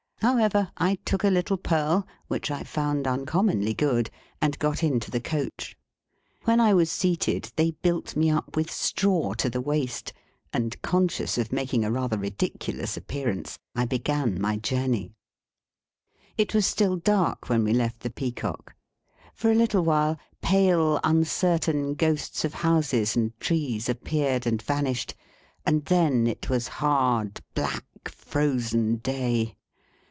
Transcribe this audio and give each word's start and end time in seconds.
However, 0.23 0.71
I 0.77 0.99
took 1.03 1.23
a 1.23 1.31
little 1.31 1.57
purl 1.57 2.05
(which 2.27 2.51
I 2.51 2.61
found 2.61 3.07
uncommonly 3.07 3.73
good), 3.73 4.11
and 4.39 4.57
got 4.59 4.83
into 4.83 5.09
the 5.09 5.19
coach. 5.19 5.75
When 6.43 6.59
I 6.59 6.75
was 6.75 6.91
seated, 6.91 7.51
they 7.55 7.71
built 7.71 8.15
me 8.15 8.29
up 8.29 8.55
with 8.55 8.69
straw 8.69 9.33
to 9.33 9.49
the 9.49 9.59
waist, 9.59 10.13
and, 10.53 10.79
conscious 10.83 11.39
of 11.39 11.51
making 11.51 11.83
a 11.83 11.91
rather 11.91 12.19
ridiculous 12.19 12.95
appearance, 12.95 13.57
I 13.73 13.87
began 13.87 14.39
my 14.39 14.57
journey. 14.57 15.15
It 16.37 16.53
was 16.53 16.67
still 16.67 16.97
dark 16.97 17.49
when 17.49 17.63
we 17.63 17.73
left 17.73 18.01
the 18.01 18.11
Peacock. 18.11 18.75
For 19.33 19.49
a 19.51 19.55
little 19.55 19.81
while, 19.83 20.19
pale, 20.39 20.99
uncertain 21.03 21.95
ghosts 21.95 22.45
of 22.45 22.53
houses 22.53 23.15
and 23.15 23.35
trees 23.39 23.89
appeared 23.89 24.45
and 24.45 24.61
vanished, 24.61 25.15
and 25.65 25.85
then 25.85 26.27
it 26.27 26.47
was 26.47 26.67
hard, 26.77 27.41
black, 27.55 27.85
frozen 28.07 28.97
day. 28.97 29.55